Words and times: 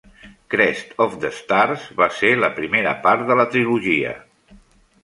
"Crest 0.53 0.95
of 1.05 1.13
the 1.25 1.31
Stars" 1.41 1.85
va 2.01 2.09
ser 2.21 2.33
la 2.45 2.51
primera 2.59 2.95
part 3.07 3.31
de 3.31 3.39
la 3.43 3.47
trilogia. 3.55 4.21